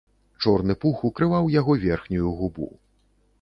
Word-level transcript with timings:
Чорны 0.45 0.75
пух 0.85 1.03
укрываў 1.09 1.51
яго 1.59 1.75
верхнюю 1.85 2.33
губу. 2.41 2.71